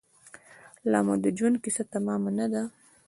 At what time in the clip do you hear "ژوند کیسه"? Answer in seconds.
1.37-1.83